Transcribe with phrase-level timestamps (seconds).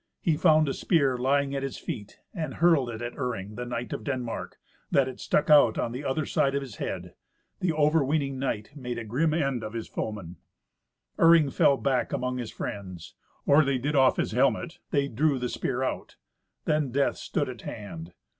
[0.19, 3.93] He found a spear lying at his feet, and hurled it at Iring, the knight
[3.93, 4.57] of Denmark,
[4.89, 7.13] that it stuck out on the other side of his head.
[7.59, 10.37] The overweening knight made a grim end of his foeman.
[11.19, 13.13] Iring fell back among his friends.
[13.45, 16.15] Or they did off his helmet, they drew the spear out.
[16.65, 18.13] Then death stood at hand.